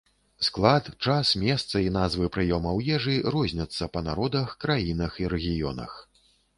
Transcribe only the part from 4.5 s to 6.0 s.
краінах і рэгіёнах.